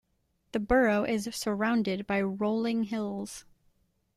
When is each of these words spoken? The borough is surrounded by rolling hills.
The 0.53 0.59
borough 0.59 1.03
is 1.03 1.29
surrounded 1.31 2.07
by 2.07 2.21
rolling 2.21 2.85
hills. 2.85 3.45